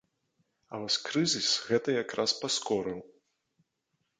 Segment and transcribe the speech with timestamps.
[0.71, 2.99] А вось крызіс гэта як раз паскорыў!